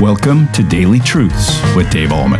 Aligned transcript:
Welcome 0.00 0.52
to 0.52 0.62
Daily 0.62 1.00
Truths 1.00 1.58
with 1.74 1.88
Dave 1.90 2.10
Ahlman. 2.10 2.36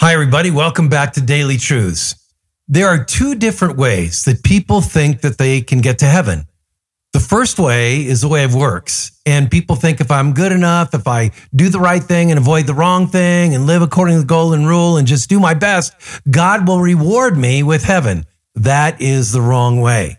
Hi, 0.00 0.12
everybody. 0.12 0.50
Welcome 0.50 0.88
back 0.88 1.12
to 1.12 1.20
Daily 1.20 1.56
Truths. 1.56 2.16
There 2.66 2.88
are 2.88 3.04
two 3.04 3.36
different 3.36 3.76
ways 3.76 4.24
that 4.24 4.42
people 4.42 4.80
think 4.80 5.20
that 5.20 5.38
they 5.38 5.60
can 5.60 5.80
get 5.80 6.00
to 6.00 6.06
heaven. 6.06 6.46
The 7.12 7.20
first 7.20 7.60
way 7.60 8.04
is 8.04 8.20
the 8.20 8.26
way 8.26 8.42
of 8.42 8.52
works. 8.52 9.12
And 9.24 9.48
people 9.48 9.76
think 9.76 10.00
if 10.00 10.10
I'm 10.10 10.34
good 10.34 10.50
enough, 10.50 10.92
if 10.92 11.06
I 11.06 11.30
do 11.54 11.68
the 11.68 11.78
right 11.78 12.02
thing 12.02 12.32
and 12.32 12.38
avoid 12.40 12.66
the 12.66 12.74
wrong 12.74 13.06
thing 13.06 13.54
and 13.54 13.64
live 13.64 13.80
according 13.80 14.16
to 14.16 14.22
the 14.22 14.26
golden 14.26 14.66
rule 14.66 14.96
and 14.96 15.06
just 15.06 15.30
do 15.30 15.38
my 15.38 15.54
best, 15.54 15.94
God 16.28 16.66
will 16.66 16.80
reward 16.80 17.38
me 17.38 17.62
with 17.62 17.84
heaven. 17.84 18.26
That 18.56 19.00
is 19.00 19.30
the 19.30 19.40
wrong 19.40 19.80
way. 19.80 20.18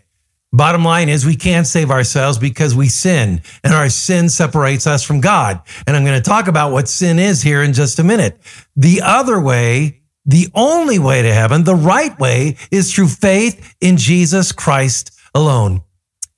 Bottom 0.52 0.82
line 0.82 1.08
is 1.08 1.26
we 1.26 1.36
can't 1.36 1.66
save 1.66 1.90
ourselves 1.90 2.38
because 2.38 2.74
we 2.74 2.88
sin 2.88 3.42
and 3.62 3.74
our 3.74 3.90
sin 3.90 4.28
separates 4.28 4.86
us 4.86 5.04
from 5.04 5.20
God. 5.20 5.60
And 5.86 5.94
I'm 5.94 6.04
going 6.04 6.20
to 6.20 6.28
talk 6.28 6.48
about 6.48 6.72
what 6.72 6.88
sin 6.88 7.18
is 7.18 7.42
here 7.42 7.62
in 7.62 7.74
just 7.74 7.98
a 7.98 8.04
minute. 8.04 8.40
The 8.74 9.02
other 9.02 9.38
way, 9.38 10.00
the 10.24 10.48
only 10.54 10.98
way 10.98 11.22
to 11.22 11.32
heaven, 11.32 11.64
the 11.64 11.74
right 11.74 12.18
way 12.18 12.56
is 12.70 12.94
through 12.94 13.08
faith 13.08 13.76
in 13.80 13.98
Jesus 13.98 14.52
Christ 14.52 15.18
alone. 15.34 15.82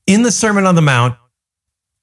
In 0.06 0.22
the 0.22 0.32
Sermon 0.32 0.66
on 0.66 0.74
the 0.74 0.82
Mount, 0.82 1.16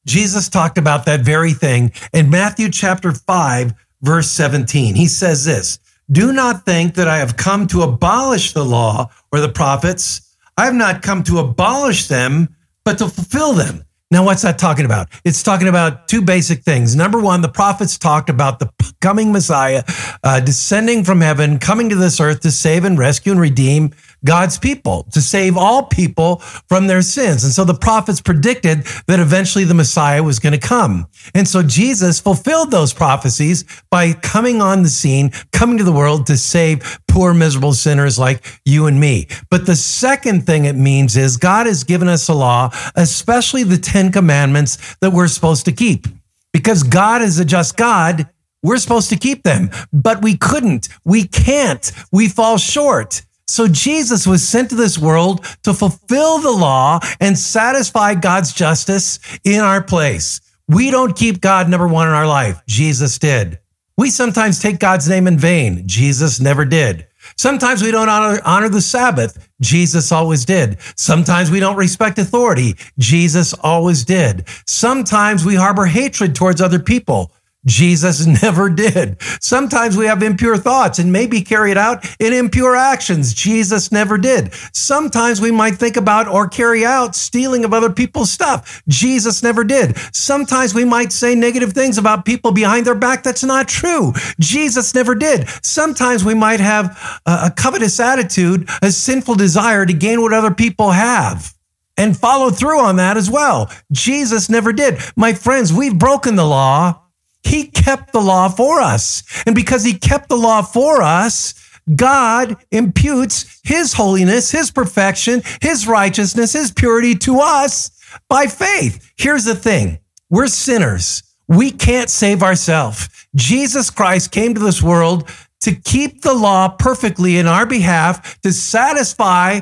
Jesus 0.05 0.48
talked 0.48 0.77
about 0.77 1.05
that 1.05 1.21
very 1.21 1.52
thing 1.52 1.91
in 2.13 2.30
Matthew 2.30 2.70
chapter 2.70 3.12
5, 3.12 3.74
verse 4.02 4.32
17. 4.32 4.96
He 4.96 5.08
says 5.08 5.44
this, 5.44 5.80
do 6.10 6.32
not 6.32 6.63
think 6.63 6.96
that 6.96 7.10
I 7.10 7.18
have 7.18 7.35
come 7.35 7.68
to 7.68 7.82
abolish 7.82 8.54
the 8.54 8.63
law 8.63 9.12
or 9.32 9.41
the 9.41 9.49
prophets. 9.49 10.27
I 10.58 10.66
have 10.66 10.74
not 10.74 11.04
come 11.04 11.24
to 11.24 11.38
abolish 11.38 12.08
them, 12.08 12.56
but 12.84 12.98
to 12.98 13.08
fulfill 13.08 13.54
them. 13.54 13.84
Now, 14.10 14.24
what's 14.24 14.42
that 14.42 14.58
talking 14.58 14.86
about? 14.86 15.10
It's 15.24 15.44
talking 15.44 15.68
about 15.68 16.08
two 16.08 16.22
basic 16.22 16.64
things. 16.64 16.96
Number 16.96 17.20
one, 17.20 17.41
the 17.41 17.49
prophets 17.49 17.98
talked 17.98 18.30
about 18.30 18.60
the 18.60 18.72
coming 19.02 19.32
Messiah 19.34 19.84
uh, 20.24 20.40
descending 20.40 21.04
from 21.04 21.22
heaven, 21.22 21.60
coming 21.60 21.90
to 21.90 21.96
this 21.96 22.20
earth 22.20 22.40
to 22.41 22.52
save 22.52 22.86
and 22.86 22.98
rescue 22.98 23.34
and 23.34 23.41
redeem 23.41 23.91
God's 24.26 24.57
people, 24.57 25.07
to 25.13 25.21
save 25.21 25.57
all 25.57 25.84
people 25.84 26.37
from 26.68 26.87
their 26.87 27.01
sins. 27.01 27.43
And 27.43 27.54
so 27.54 27.63
the 27.63 27.73
prophets 27.73 28.21
predicted 28.21 28.84
that 29.07 29.20
eventually 29.20 29.63
the 29.63 29.74
Messiah 29.74 30.24
was 30.24 30.40
going 30.40 30.54
to 30.54 30.68
come. 30.68 31.07
And 31.34 31.48
so 31.48 31.63
Jesus 31.63 32.20
fulfilled 32.20 32.71
those 32.71 32.93
prophecies 32.93 33.63
by 33.90 34.13
coming 34.13 34.62
on 34.62 34.84
the 34.84 34.90
scene, 34.90 35.32
coming 35.51 35.77
to 35.77 35.84
the 35.84 35.91
world 35.91 36.26
to 36.27 36.37
save 36.37 36.99
poor, 37.07 37.34
miserable 37.34 37.74
sinners 37.74 38.20
like 38.20 38.46
you 38.65 38.85
and 38.87 38.99
me. 38.99 39.27
But 39.49 39.65
the 39.65 39.76
second 39.76 40.46
thing 40.46 40.65
it 40.65 40.76
means 40.76 41.18
is 41.18 41.37
God 41.37 41.65
has 41.65 41.84
given 41.84 42.07
us 42.07 42.27
a 42.27 42.34
law, 42.34 42.71
especially 42.96 43.63
the 43.63 43.77
Ten 43.77 44.12
Commandments 44.12 44.96
that 45.02 45.12
we're 45.12 45.27
supposed 45.27 45.65
to 45.65 45.71
keep. 45.71 46.07
Because 46.54 46.84
God 46.84 47.21
is 47.21 47.40
a 47.40 47.46
just 47.46 47.77
God, 47.77 48.29
we're 48.63 48.77
supposed 48.77 49.09
to 49.09 49.15
keep 49.15 49.43
them, 49.43 49.70
but 49.93 50.21
we 50.21 50.35
couldn't. 50.35 50.90
We 51.05 51.26
can't. 51.26 51.91
We 52.12 52.27
fall 52.27 52.57
short. 52.57 53.21
So 53.48 53.67
Jesus 53.67 54.27
was 54.27 54.48
sent 54.48 54.70
to 54.70 54.76
this 54.76 54.98
world 54.98 55.45
to 55.63 55.73
fulfill 55.73 56.40
the 56.40 56.51
law 56.51 56.99
and 57.20 57.37
satisfy 57.37 58.13
God's 58.13 58.53
justice 58.53 59.20
in 59.43 59.62
our 59.62 59.81
place. 59.81 60.41
We 60.67 60.91
don't 60.91 61.15
keep 61.15 61.40
God 61.40 61.70
number 61.70 61.87
one 61.87 62.07
in 62.07 62.13
our 62.13 62.27
life. 62.27 62.62
Jesus 62.68 63.18
did. 63.18 63.59
We 63.98 64.09
sometimes 64.09 64.59
take 64.59 64.79
God's 64.79 65.07
name 65.07 65.28
in 65.28 65.38
vain. 65.38 65.88
Jesus 65.88 66.40
never 66.40 66.66
did. 66.66 67.07
Sometimes 67.35 67.81
we 67.81 67.91
don't 67.91 68.09
honor, 68.09 68.40
honor 68.45 68.69
the 68.69 68.81
Sabbath. 68.81 69.50
Jesus 69.59 70.12
always 70.12 70.45
did. 70.45 70.78
Sometimes 70.95 71.50
we 71.50 71.59
don't 71.59 71.75
respect 71.75 72.19
authority. 72.19 72.75
Jesus 73.00 73.53
always 73.53 74.06
did. 74.06 74.47
Sometimes 74.66 75.45
we 75.45 75.56
harbor 75.56 75.85
hatred 75.85 76.35
towards 76.35 76.62
other 76.62 76.79
people. 76.79 77.31
Jesus 77.68 78.25
never 78.41 78.69
did. 78.69 79.22
Sometimes 79.41 79.96
we 79.96 80.07
have 80.07 80.23
impure 80.23 80.57
thoughts 80.57 80.97
and 80.97 81.12
maybe 81.12 81.42
carry 81.42 81.69
it 81.69 81.78
out 81.78 82.06
in 82.19 82.34
impure 82.34 82.75
actions. 82.75 83.34
Jesus 83.34 83.92
never 83.92 84.18
did. 84.18 84.53
Sometimes 84.74 85.40
we 85.40 85.52
might 85.52 85.75
think 85.75 85.97
about 85.97 86.28
or 86.28 86.47
carry 86.47 86.84
out 86.84 87.16
stealing 87.16 87.64
of 87.64 87.74
other 87.74 87.92
people's 87.92 88.31
stuff. 88.31 88.81
Jesus 88.88 89.44
never 89.44 89.64
did. 89.64 89.97
Sometimes 90.16 90.74
we 90.74 90.86
might 90.86 91.12
say 91.12 91.36
negative 91.36 91.74
things 91.74 91.97
about 91.97 92.25
people 92.25 92.52
behind 92.52 92.88
their 92.88 92.96
back. 92.96 93.22
That's 93.22 93.44
not 93.44 93.68
true. 93.68 94.13
Jesus 94.40 94.96
never 94.96 95.13
did. 95.13 95.47
Sometimes 95.62 96.24
we 96.24 96.34
might 96.34 96.59
have 96.59 97.22
a 97.25 97.52
covetous 97.56 98.00
attitude, 98.00 98.69
a 98.81 98.92
sinful 98.92 99.36
desire 99.36 99.86
to 99.86 99.94
gain 99.94 100.22
what 100.22 100.34
other 100.34 100.53
people 100.53 100.92
have 100.92 101.53
and 101.97 102.16
follow 102.16 102.50
through 102.50 102.80
on 102.80 102.96
that 102.97 103.18
as 103.18 103.30
well. 103.30 103.72
Jesus 103.92 104.50
never 104.50 104.72
did. 104.72 105.00
My 105.16 105.34
friends, 105.34 105.74
we've 105.74 105.97
broken 105.97 106.36
the 106.36 106.46
law 106.46 107.02
he 107.47 107.68
kept 107.68 108.13
the 108.13 108.22
law 108.22 108.50
for 108.50 108.80
us. 108.81 109.24
And 109.46 109.56
because 109.56 109.84
he 109.84 109.94
kept 109.94 110.30
the 110.30 110.35
law 110.35 110.62
for 110.62 111.02
us, 111.02 111.53
God 111.96 112.58
imputes 112.72 113.59
his 113.63 113.94
holiness, 113.94 114.52
his 114.52 114.72
perfection, 114.72 115.41
his 115.62 115.88
righteousness, 115.88 116.53
his 116.53 116.72
purity 116.72 117.16
to 117.16 117.40
us 117.40 117.91
by 118.30 118.47
faith. 118.47 119.12
Here's 119.18 119.46
the 119.46 119.56
thing. 119.56 120.00
We're 120.30 120.47
sinners. 120.47 121.24
We 121.47 121.72
can't 121.72 122.09
save 122.09 122.44
ourselves. 122.44 123.07
Jesus 123.36 123.90
Christ 123.90 124.31
came 124.31 124.53
to 124.53 124.59
this 124.59 124.84
world 124.84 125.30
to 125.62 125.74
keep 125.74 126.22
the 126.22 126.34
law 126.34 126.68
perfectly 126.68 127.38
in 127.38 127.47
our 127.47 127.66
behalf, 127.66 128.40
to 128.41 128.52
satisfy 128.52 129.62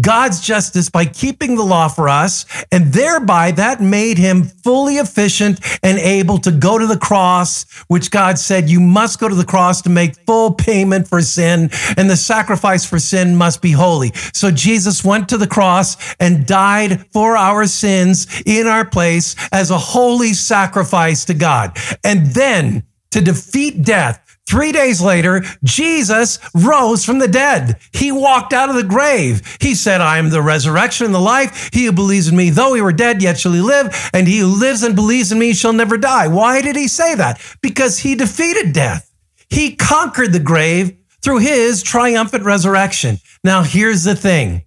God's 0.00 0.40
justice 0.40 0.90
by 0.90 1.04
keeping 1.04 1.54
the 1.54 1.62
law 1.62 1.86
for 1.86 2.08
us, 2.08 2.46
and 2.72 2.92
thereby 2.92 3.52
that 3.52 3.80
made 3.80 4.18
him 4.18 4.42
fully 4.42 4.96
efficient 4.96 5.60
and 5.84 5.98
able 5.98 6.38
to 6.38 6.50
go 6.50 6.78
to 6.78 6.86
the 6.86 6.98
cross, 6.98 7.64
which 7.86 8.10
God 8.10 8.38
said, 8.38 8.68
You 8.68 8.80
must 8.80 9.20
go 9.20 9.28
to 9.28 9.34
the 9.34 9.44
cross 9.44 9.82
to 9.82 9.90
make 9.90 10.16
full 10.26 10.52
payment 10.52 11.06
for 11.06 11.22
sin, 11.22 11.70
and 11.96 12.10
the 12.10 12.16
sacrifice 12.16 12.84
for 12.84 12.98
sin 12.98 13.36
must 13.36 13.62
be 13.62 13.70
holy. 13.70 14.10
So 14.32 14.50
Jesus 14.50 15.04
went 15.04 15.28
to 15.28 15.38
the 15.38 15.46
cross 15.46 15.96
and 16.18 16.46
died 16.46 17.06
for 17.12 17.36
our 17.36 17.66
sins 17.66 18.26
in 18.44 18.66
our 18.66 18.84
place 18.84 19.36
as 19.52 19.70
a 19.70 19.78
holy 19.78 20.32
sacrifice 20.32 21.24
to 21.26 21.34
God. 21.34 21.78
And 22.02 22.26
then 22.28 22.84
to 23.12 23.20
defeat 23.20 23.84
death, 23.84 24.23
Three 24.46 24.72
days 24.72 25.00
later, 25.00 25.42
Jesus 25.62 26.38
rose 26.54 27.04
from 27.04 27.18
the 27.18 27.28
dead. 27.28 27.78
He 27.92 28.12
walked 28.12 28.52
out 28.52 28.68
of 28.68 28.76
the 28.76 28.82
grave. 28.82 29.56
He 29.60 29.74
said, 29.74 30.00
I 30.00 30.18
am 30.18 30.28
the 30.28 30.42
resurrection 30.42 31.06
and 31.06 31.14
the 31.14 31.20
life. 31.20 31.70
He 31.72 31.86
who 31.86 31.92
believes 31.92 32.28
in 32.28 32.36
me, 32.36 32.50
though 32.50 32.74
he 32.74 32.82
were 32.82 32.92
dead, 32.92 33.22
yet 33.22 33.38
shall 33.38 33.52
he 33.52 33.60
live. 33.60 34.10
And 34.12 34.28
he 34.28 34.38
who 34.38 34.48
lives 34.48 34.82
and 34.82 34.94
believes 34.94 35.32
in 35.32 35.38
me 35.38 35.54
shall 35.54 35.72
never 35.72 35.96
die. 35.96 36.28
Why 36.28 36.60
did 36.60 36.76
he 36.76 36.88
say 36.88 37.14
that? 37.14 37.40
Because 37.62 38.00
he 38.00 38.14
defeated 38.14 38.74
death. 38.74 39.10
He 39.48 39.76
conquered 39.76 40.32
the 40.32 40.40
grave 40.40 40.96
through 41.22 41.38
his 41.38 41.82
triumphant 41.82 42.44
resurrection. 42.44 43.18
Now, 43.42 43.62
here's 43.62 44.04
the 44.04 44.14
thing. 44.14 44.64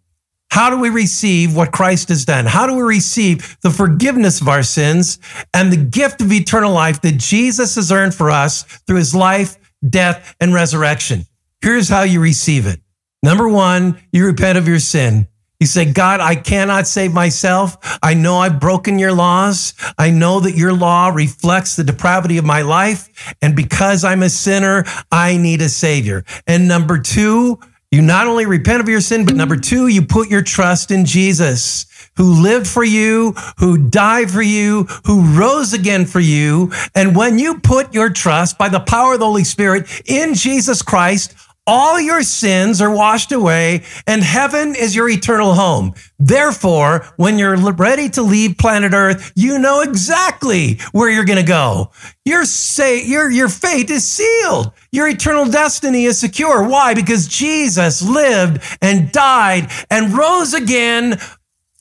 How 0.50 0.70
do 0.70 0.80
we 0.80 0.90
receive 0.90 1.56
what 1.56 1.72
Christ 1.72 2.10
has 2.10 2.26
done? 2.26 2.46
How 2.46 2.66
do 2.66 2.74
we 2.74 2.82
receive 2.82 3.58
the 3.62 3.70
forgiveness 3.70 4.42
of 4.42 4.48
our 4.48 4.64
sins 4.64 5.20
and 5.54 5.72
the 5.72 5.78
gift 5.78 6.22
of 6.22 6.32
eternal 6.32 6.74
life 6.74 7.02
that 7.02 7.18
Jesus 7.18 7.76
has 7.76 7.92
earned 7.92 8.16
for 8.16 8.32
us 8.32 8.64
through 8.64 8.98
his 8.98 9.14
life, 9.14 9.58
death, 9.88 10.36
and 10.40 10.54
resurrection. 10.54 11.26
Here's 11.62 11.90
how 11.90 12.04
you 12.04 12.20
receive 12.20 12.66
it. 12.66 12.80
Number 13.24 13.48
one, 13.48 14.00
you 14.12 14.26
repent 14.26 14.58
of 14.58 14.68
your 14.68 14.80
sin. 14.80 15.28
You 15.60 15.66
say, 15.66 15.92
God, 15.92 16.20
I 16.20 16.36
cannot 16.36 16.86
save 16.86 17.14
myself. 17.14 17.78
I 18.04 18.14
know 18.14 18.38
I've 18.38 18.60
broken 18.60 19.00
your 19.00 19.12
laws. 19.12 19.74
I 19.98 20.12
know 20.12 20.40
that 20.42 20.56
your 20.56 20.72
law 20.72 21.10
reflects 21.10 21.76
the 21.76 21.84
depravity 21.84 22.38
of 22.38 22.46
my 22.46 22.62
life. 22.62 23.36
And 23.42 23.56
because 23.56 24.04
I'm 24.04 24.22
a 24.22 24.30
sinner, 24.30 24.84
I 25.12 25.38
need 25.38 25.62
a 25.64 25.70
savior. 25.70 26.26
And 26.46 26.68
number 26.68 27.00
two, 27.00 27.60
you 27.90 28.04
not 28.04 28.28
only 28.28 28.46
repent 28.46 28.82
of 28.82 28.90
your 28.90 29.02
sin, 29.02 29.26
but 29.26 29.36
number 29.36 29.58
two, 29.58 29.88
you 29.88 30.04
put 30.04 30.30
your 30.30 30.44
trust 30.44 30.92
in 30.92 31.06
Jesus 31.06 31.87
who 32.18 32.42
lived 32.42 32.68
for 32.68 32.84
you, 32.84 33.32
who 33.60 33.78
died 33.78 34.30
for 34.30 34.42
you, 34.42 34.84
who 35.06 35.38
rose 35.38 35.74
again 35.74 36.06
for 36.06 36.20
you. 36.20 36.72
And 36.94 37.16
when 37.16 37.40
you 37.40 37.60
put 37.60 37.94
your 37.94 38.10
trust 38.10 38.58
by 38.58 38.70
the 38.70 38.80
power 38.80 39.14
of 39.14 39.20
the 39.20 39.26
Holy 39.26 39.44
Spirit 39.44 39.88
in 40.06 40.34
Jesus 40.34 40.82
Christ, 40.82 41.36
all 41.70 42.00
your 42.00 42.24
sins 42.24 42.82
are 42.82 42.90
washed 42.90 43.34
away 43.34 43.84
and 44.08 44.24
heaven 44.24 44.74
is 44.74 44.96
your 44.96 45.10
eternal 45.10 45.54
home. 45.54 45.94
Therefore, 46.18 47.06
when 47.18 47.38
you're 47.38 47.58
ready 47.74 48.10
to 48.12 48.22
leave 48.22 48.58
planet 48.58 48.94
earth, 48.94 49.34
you 49.36 49.60
know 49.60 49.82
exactly 49.82 50.80
where 50.94 51.10
you're 51.10 51.26
going 51.26 51.40
to 51.40 51.46
go. 51.46 51.92
Your 52.24 52.46
say, 52.46 53.04
your, 53.06 53.30
your 53.30 53.50
fate 53.50 53.90
is 53.90 54.06
sealed. 54.06 54.72
Your 54.94 55.10
eternal 55.10 55.46
destiny 55.46 56.06
is 56.06 56.18
secure. 56.18 56.66
Why? 56.66 56.94
Because 56.94 57.28
Jesus 57.28 58.02
lived 58.02 58.64
and 58.82 59.12
died 59.12 59.70
and 59.92 60.18
rose 60.18 60.54
again 60.54 61.20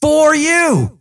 for 0.00 0.34
you. 0.34 0.98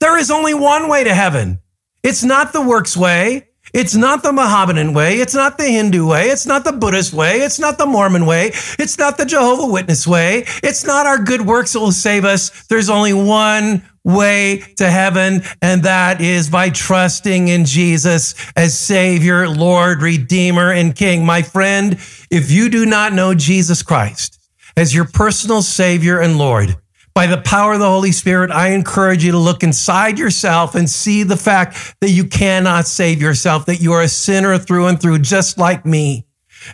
There 0.00 0.18
is 0.18 0.30
only 0.30 0.54
one 0.54 0.88
way 0.88 1.04
to 1.04 1.14
heaven. 1.14 1.60
It's 2.02 2.22
not 2.22 2.52
the 2.52 2.62
works 2.62 2.96
way. 2.96 3.48
It's 3.72 3.96
not 3.96 4.22
the 4.22 4.32
Mohammedan 4.32 4.94
way. 4.94 5.16
It's 5.16 5.34
not 5.34 5.58
the 5.58 5.64
Hindu 5.64 6.06
way. 6.06 6.28
It's 6.28 6.46
not 6.46 6.64
the 6.64 6.72
Buddhist 6.72 7.12
way. 7.12 7.40
It's 7.40 7.58
not 7.58 7.76
the 7.76 7.86
Mormon 7.86 8.24
way. 8.24 8.52
It's 8.78 8.98
not 8.98 9.16
the 9.16 9.24
Jehovah 9.24 9.66
Witness 9.66 10.06
way. 10.06 10.44
It's 10.62 10.84
not 10.84 11.06
our 11.06 11.18
good 11.18 11.40
works 11.40 11.72
that 11.72 11.80
will 11.80 11.90
save 11.90 12.24
us. 12.24 12.66
There's 12.66 12.88
only 12.88 13.12
one 13.12 13.82
way 14.04 14.62
to 14.76 14.88
heaven, 14.88 15.42
and 15.62 15.82
that 15.84 16.20
is 16.20 16.50
by 16.50 16.68
trusting 16.68 17.48
in 17.48 17.64
Jesus 17.64 18.34
as 18.54 18.78
Savior, 18.78 19.48
Lord, 19.48 20.02
Redeemer, 20.02 20.70
and 20.70 20.94
King. 20.94 21.24
My 21.24 21.42
friend, 21.42 21.94
if 22.30 22.50
you 22.50 22.68
do 22.68 22.84
not 22.84 23.12
know 23.12 23.34
Jesus 23.34 23.82
Christ 23.82 24.38
as 24.76 24.94
your 24.94 25.06
personal 25.06 25.62
Savior 25.62 26.20
and 26.20 26.36
Lord, 26.38 26.76
by 27.14 27.28
the 27.28 27.40
power 27.40 27.74
of 27.74 27.78
the 27.78 27.88
Holy 27.88 28.10
Spirit, 28.10 28.50
I 28.50 28.70
encourage 28.70 29.24
you 29.24 29.30
to 29.32 29.38
look 29.38 29.62
inside 29.62 30.18
yourself 30.18 30.74
and 30.74 30.90
see 30.90 31.22
the 31.22 31.36
fact 31.36 31.94
that 32.00 32.10
you 32.10 32.24
cannot 32.24 32.88
save 32.88 33.22
yourself, 33.22 33.66
that 33.66 33.80
you 33.80 33.92
are 33.92 34.02
a 34.02 34.08
sinner 34.08 34.58
through 34.58 34.88
and 34.88 35.00
through, 35.00 35.20
just 35.20 35.56
like 35.56 35.86
me. 35.86 36.26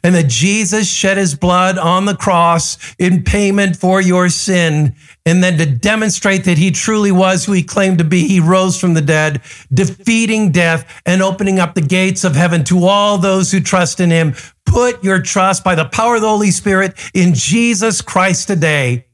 And 0.02 0.14
that 0.14 0.28
Jesus 0.28 0.90
shed 0.90 1.18
his 1.18 1.34
blood 1.34 1.76
on 1.76 2.04
the 2.04 2.16
cross 2.16 2.78
in 2.98 3.24
payment 3.24 3.76
for 3.76 4.00
your 4.00 4.28
sin. 4.28 4.94
And 5.26 5.42
then 5.42 5.58
to 5.58 5.66
demonstrate 5.66 6.44
that 6.44 6.58
he 6.58 6.70
truly 6.70 7.10
was 7.10 7.44
who 7.44 7.52
he 7.52 7.62
claimed 7.62 7.98
to 7.98 8.04
be, 8.04 8.26
he 8.26 8.40
rose 8.40 8.80
from 8.80 8.94
the 8.94 9.02
dead, 9.02 9.42
defeating 9.74 10.52
death 10.52 11.02
and 11.04 11.22
opening 11.22 11.58
up 11.58 11.74
the 11.74 11.80
gates 11.82 12.24
of 12.24 12.36
heaven 12.36 12.62
to 12.64 12.86
all 12.86 13.18
those 13.18 13.50
who 13.50 13.60
trust 13.60 14.00
in 14.00 14.10
him. 14.10 14.34
Put 14.64 15.02
your 15.02 15.20
trust 15.20 15.64
by 15.64 15.74
the 15.74 15.86
power 15.86 16.14
of 16.14 16.22
the 16.22 16.28
Holy 16.28 16.52
Spirit 16.52 16.94
in 17.12 17.34
Jesus 17.34 18.00
Christ 18.00 18.46
today 18.46 19.06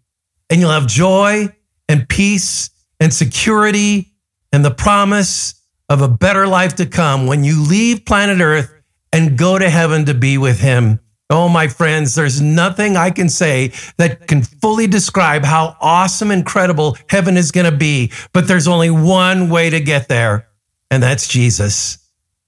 and 0.51 0.61
you'll 0.61 0.71
have 0.71 0.87
joy 0.87 1.49
and 1.89 2.09
peace 2.09 2.71
and 3.01 3.13
security 3.13 4.15
and 4.53 4.65
the 4.65 4.71
promise 4.71 5.61
of 5.89 6.03
a 6.03 6.09
better 6.09 6.47
life 6.47 6.77
to 6.77 6.87
come 6.87 7.27
when 7.27 7.45
you 7.45 7.63
leave 7.63 8.05
planet 8.05 8.41
Earth 8.41 8.73
and 9.13 9.39
go 9.39 9.59
to 9.59 9.69
heaven 9.69 10.05
to 10.07 10.15
be 10.15 10.39
with 10.39 10.61
Him. 10.61 11.01
Oh, 11.29 11.49
my 11.49 11.67
friends, 11.67 12.15
there's 12.15 12.41
nothing 12.41 12.97
I 12.97 13.11
can 13.11 13.29
say 13.29 13.73
that 13.97 14.29
can 14.29 14.43
fully 14.43 14.87
describe 14.87 15.45
how 15.45 15.77
awesome, 15.81 16.31
incredible 16.31 16.97
heaven 17.09 17.37
is 17.37 17.51
going 17.51 17.71
to 17.71 17.77
be. 17.77 18.13
But 18.33 18.47
there's 18.47 18.69
only 18.69 18.91
one 18.91 19.49
way 19.49 19.71
to 19.71 19.81
get 19.81 20.09
there, 20.09 20.49
and 20.89 21.03
that's 21.03 21.27
Jesus. 21.27 21.99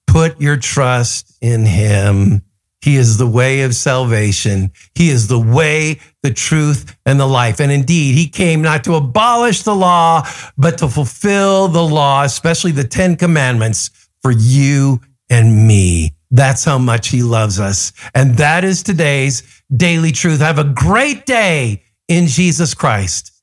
Put 0.07 0.39
your 0.39 0.55
trust 0.55 1.37
in 1.41 1.65
Him. 1.65 2.41
He 2.81 2.95
is 2.95 3.17
the 3.17 3.27
way 3.27 3.61
of 3.61 3.75
salvation. 3.75 4.71
He 4.95 5.09
is 5.09 5.27
the 5.27 5.39
way, 5.39 5.99
the 6.23 6.33
truth, 6.33 6.97
and 7.05 7.19
the 7.19 7.27
life. 7.27 7.59
And 7.59 7.71
indeed, 7.71 8.15
he 8.15 8.27
came 8.27 8.61
not 8.61 8.83
to 8.85 8.95
abolish 8.95 9.63
the 9.63 9.75
law, 9.75 10.25
but 10.57 10.77
to 10.77 10.87
fulfill 10.87 11.67
the 11.67 11.83
law, 11.83 12.23
especially 12.23 12.71
the 12.71 12.85
10 12.85 13.17
commandments 13.17 13.89
for 14.21 14.31
you 14.31 15.01
and 15.29 15.67
me. 15.67 16.13
That's 16.31 16.63
how 16.63 16.77
much 16.77 17.09
he 17.09 17.23
loves 17.23 17.59
us. 17.59 17.91
And 18.13 18.35
that 18.35 18.63
is 18.63 18.83
today's 18.83 19.43
daily 19.75 20.11
truth. 20.11 20.39
Have 20.39 20.59
a 20.59 20.63
great 20.63 21.25
day 21.25 21.83
in 22.07 22.27
Jesus 22.27 22.73
Christ. 22.73 23.33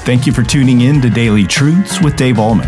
Thank 0.00 0.26
you 0.26 0.32
for 0.32 0.42
tuning 0.42 0.82
in 0.82 1.00
to 1.02 1.10
Daily 1.10 1.44
Truths 1.44 2.00
with 2.00 2.16
Dave 2.16 2.36
Ahlman. 2.36 2.66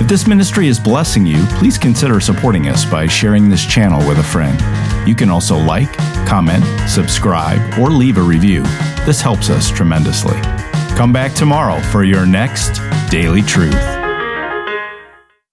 If 0.00 0.08
this 0.08 0.26
ministry 0.26 0.68
is 0.68 0.78
blessing 0.78 1.26
you, 1.26 1.44
please 1.58 1.78
consider 1.78 2.20
supporting 2.20 2.68
us 2.68 2.84
by 2.84 3.06
sharing 3.06 3.48
this 3.48 3.66
channel 3.66 4.06
with 4.06 4.18
a 4.18 4.22
friend. 4.22 4.85
You 5.06 5.14
can 5.14 5.30
also 5.30 5.56
like, 5.56 5.92
comment, 6.26 6.64
subscribe, 6.88 7.78
or 7.78 7.90
leave 7.90 8.18
a 8.18 8.22
review. 8.22 8.62
This 9.04 9.20
helps 9.20 9.50
us 9.50 9.70
tremendously. 9.70 10.38
Come 10.96 11.12
back 11.12 11.32
tomorrow 11.32 11.80
for 11.80 12.04
your 12.04 12.26
next 12.26 12.80
Daily 13.10 13.42
Truth. 13.42 13.95